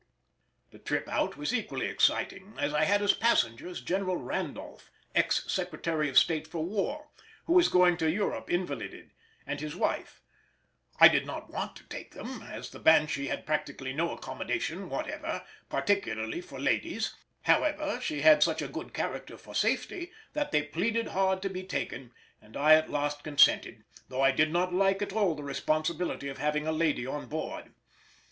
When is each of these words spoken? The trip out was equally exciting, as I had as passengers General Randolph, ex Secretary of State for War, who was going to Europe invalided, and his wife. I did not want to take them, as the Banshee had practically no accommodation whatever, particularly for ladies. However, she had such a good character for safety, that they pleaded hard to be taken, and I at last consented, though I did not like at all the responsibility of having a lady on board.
The 0.71 0.79
trip 0.79 1.07
out 1.07 1.37
was 1.37 1.53
equally 1.53 1.85
exciting, 1.85 2.55
as 2.57 2.73
I 2.73 2.85
had 2.85 3.03
as 3.03 3.13
passengers 3.13 3.81
General 3.81 4.17
Randolph, 4.17 4.89
ex 5.13 5.43
Secretary 5.45 6.09
of 6.09 6.17
State 6.17 6.47
for 6.47 6.63
War, 6.65 7.09
who 7.45 7.53
was 7.53 7.69
going 7.69 7.97
to 7.97 8.09
Europe 8.09 8.49
invalided, 8.49 9.11
and 9.45 9.59
his 9.59 9.75
wife. 9.75 10.23
I 10.99 11.07
did 11.07 11.27
not 11.27 11.51
want 11.51 11.75
to 11.75 11.83
take 11.83 12.15
them, 12.15 12.41
as 12.41 12.71
the 12.71 12.79
Banshee 12.79 13.27
had 13.27 13.45
practically 13.45 13.93
no 13.93 14.11
accommodation 14.11 14.89
whatever, 14.89 15.45
particularly 15.69 16.41
for 16.41 16.59
ladies. 16.59 17.15
However, 17.43 17.99
she 18.01 18.21
had 18.21 18.41
such 18.41 18.63
a 18.63 18.67
good 18.67 18.95
character 18.95 19.37
for 19.37 19.53
safety, 19.53 20.11
that 20.33 20.51
they 20.51 20.63
pleaded 20.63 21.09
hard 21.09 21.43
to 21.43 21.49
be 21.51 21.61
taken, 21.61 22.11
and 22.41 22.57
I 22.57 22.73
at 22.73 22.89
last 22.89 23.23
consented, 23.23 23.83
though 24.09 24.21
I 24.23 24.31
did 24.31 24.51
not 24.51 24.73
like 24.73 25.03
at 25.03 25.13
all 25.13 25.35
the 25.35 25.43
responsibility 25.43 26.27
of 26.27 26.39
having 26.39 26.65
a 26.65 26.71
lady 26.71 27.05
on 27.05 27.27
board. 27.27 27.75